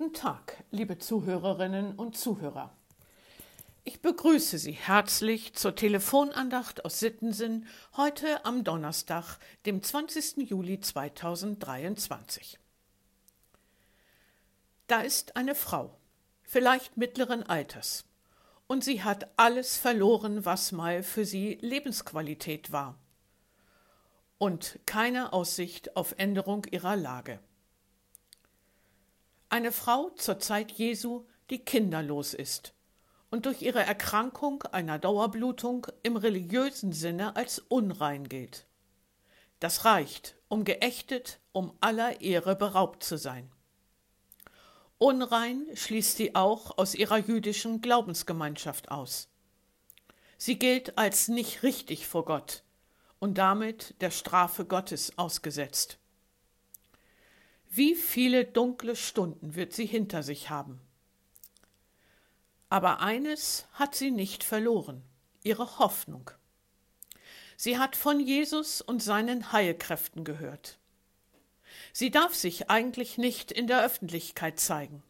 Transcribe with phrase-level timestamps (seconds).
[0.00, 2.72] Guten Tag, liebe Zuhörerinnen und Zuhörer.
[3.84, 7.66] Ich begrüße Sie herzlich zur Telefonandacht aus Sittensinn
[7.98, 9.36] heute am Donnerstag,
[9.66, 10.48] dem 20.
[10.48, 12.58] Juli 2023.
[14.86, 15.94] Da ist eine Frau,
[16.44, 18.06] vielleicht mittleren Alters,
[18.68, 22.98] und sie hat alles verloren, was mal für sie Lebensqualität war,
[24.38, 27.38] und keine Aussicht auf Änderung ihrer Lage.
[29.52, 32.72] Eine Frau zur Zeit Jesu, die kinderlos ist
[33.30, 38.68] und durch ihre Erkrankung einer Dauerblutung im religiösen Sinne als unrein gilt.
[39.58, 43.50] Das reicht, um geächtet, um aller Ehre beraubt zu sein.
[44.98, 49.28] Unrein schließt sie auch aus ihrer jüdischen Glaubensgemeinschaft aus.
[50.38, 52.62] Sie gilt als nicht richtig vor Gott
[53.18, 55.99] und damit der Strafe Gottes ausgesetzt.
[57.72, 60.80] Wie viele dunkle Stunden wird sie hinter sich haben?
[62.68, 65.04] Aber eines hat sie nicht verloren,
[65.44, 66.32] ihre Hoffnung.
[67.56, 70.80] Sie hat von Jesus und seinen Heilkräften gehört.
[71.92, 75.04] Sie darf sich eigentlich nicht in der Öffentlichkeit zeigen.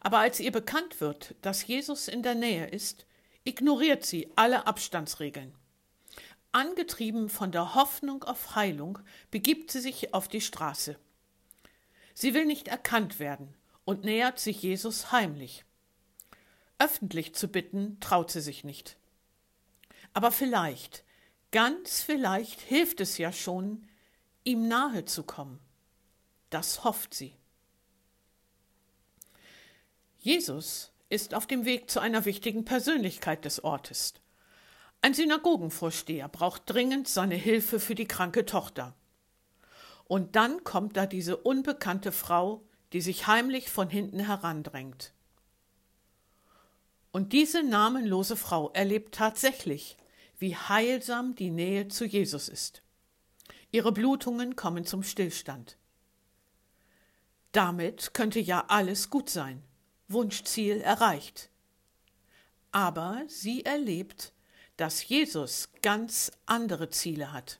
[0.00, 3.06] Aber als ihr bekannt wird, dass Jesus in der Nähe ist,
[3.44, 5.54] ignoriert sie alle Abstandsregeln.
[6.52, 8.98] Angetrieben von der Hoffnung auf Heilung
[9.30, 10.98] begibt sie sich auf die Straße.
[12.20, 15.64] Sie will nicht erkannt werden und nähert sich Jesus heimlich.
[16.80, 18.96] Öffentlich zu bitten traut sie sich nicht.
[20.14, 21.04] Aber vielleicht,
[21.52, 23.86] ganz vielleicht hilft es ja schon,
[24.42, 25.60] ihm nahe zu kommen.
[26.50, 27.36] Das hofft sie.
[30.18, 34.14] Jesus ist auf dem Weg zu einer wichtigen Persönlichkeit des Ortes.
[35.02, 38.96] Ein Synagogenvorsteher braucht dringend seine Hilfe für die kranke Tochter.
[40.08, 45.12] Und dann kommt da diese unbekannte Frau, die sich heimlich von hinten herandrängt.
[47.12, 49.96] Und diese namenlose Frau erlebt tatsächlich,
[50.38, 52.82] wie heilsam die Nähe zu Jesus ist.
[53.70, 55.76] Ihre Blutungen kommen zum Stillstand.
[57.52, 59.62] Damit könnte ja alles gut sein,
[60.06, 61.50] Wunschziel erreicht.
[62.72, 64.32] Aber sie erlebt,
[64.76, 67.58] dass Jesus ganz andere Ziele hat.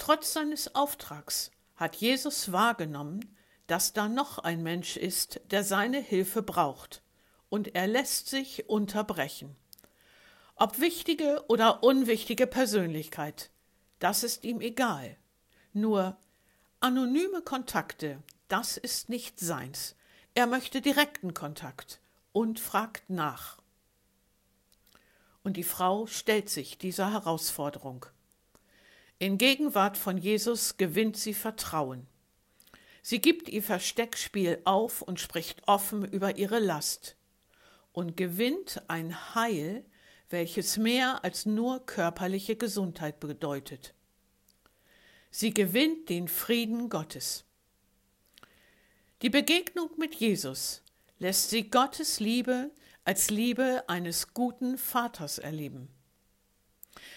[0.00, 6.40] Trotz seines Auftrags hat Jesus wahrgenommen, dass da noch ein Mensch ist, der seine Hilfe
[6.40, 7.02] braucht,
[7.50, 9.54] und er lässt sich unterbrechen.
[10.56, 13.50] Ob wichtige oder unwichtige Persönlichkeit,
[13.98, 15.18] das ist ihm egal.
[15.74, 16.16] Nur
[16.80, 19.96] anonyme Kontakte, das ist nicht seins.
[20.32, 22.00] Er möchte direkten Kontakt
[22.32, 23.58] und fragt nach.
[25.42, 28.06] Und die Frau stellt sich dieser Herausforderung.
[29.22, 32.06] In Gegenwart von Jesus gewinnt sie Vertrauen.
[33.02, 37.16] Sie gibt ihr Versteckspiel auf und spricht offen über ihre Last
[37.92, 39.84] und gewinnt ein Heil,
[40.30, 43.92] welches mehr als nur körperliche Gesundheit bedeutet.
[45.30, 47.44] Sie gewinnt den Frieden Gottes.
[49.20, 50.82] Die Begegnung mit Jesus
[51.18, 52.70] lässt sie Gottes Liebe
[53.04, 55.90] als Liebe eines guten Vaters erleben.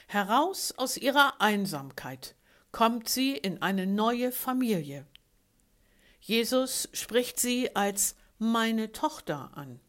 [0.07, 2.35] Heraus aus ihrer Einsamkeit
[2.71, 5.05] kommt sie in eine neue Familie.
[6.19, 9.79] Jesus spricht sie als meine Tochter an.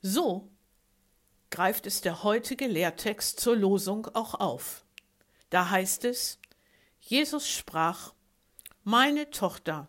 [0.00, 0.50] So
[1.50, 4.84] greift es der heutige Lehrtext zur Losung auch auf.
[5.50, 6.38] Da heißt es,
[7.00, 8.12] Jesus sprach,
[8.82, 9.88] Meine Tochter,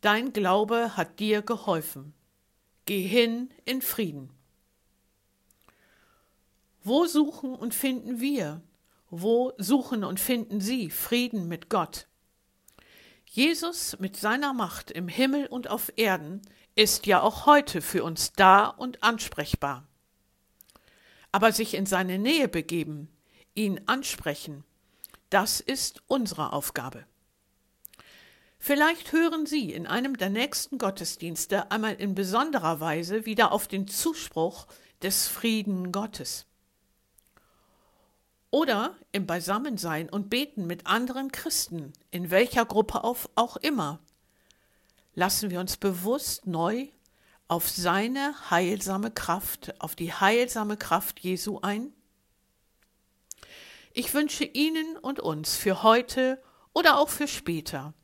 [0.00, 2.14] dein Glaube hat dir geholfen.
[2.86, 4.35] Geh hin in Frieden.
[6.86, 8.62] Wo suchen und finden wir?
[9.10, 12.06] Wo suchen und finden Sie Frieden mit Gott?
[13.24, 16.42] Jesus mit seiner Macht im Himmel und auf Erden
[16.76, 19.88] ist ja auch heute für uns da und ansprechbar.
[21.32, 23.08] Aber sich in seine Nähe begeben,
[23.56, 24.62] ihn ansprechen,
[25.28, 27.04] das ist unsere Aufgabe.
[28.60, 33.88] Vielleicht hören Sie in einem der nächsten Gottesdienste einmal in besonderer Weise wieder auf den
[33.88, 34.68] Zuspruch
[35.02, 36.46] des Frieden Gottes
[38.50, 44.00] oder im Beisammensein und Beten mit anderen Christen, in welcher Gruppe auch immer,
[45.14, 46.88] lassen wir uns bewusst neu
[47.48, 51.92] auf seine heilsame Kraft, auf die heilsame Kraft Jesu ein?
[53.92, 56.42] Ich wünsche Ihnen und uns für heute
[56.74, 57.94] oder auch für später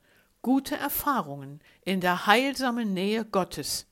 [0.41, 3.87] gute Erfahrungen in der heilsamen Nähe Gottes,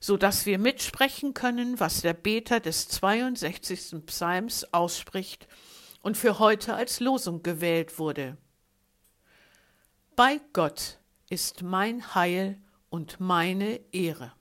[0.00, 4.06] so dass wir mitsprechen können, was der Beter des 62.
[4.06, 5.48] Psalms ausspricht
[6.02, 8.36] und für heute als Losung gewählt wurde.
[10.14, 10.98] Bei Gott
[11.30, 12.60] ist mein Heil
[12.90, 14.32] und meine Ehre.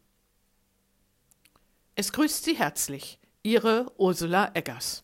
[1.96, 5.04] Es grüßt Sie herzlich, Ihre Ursula Eggers.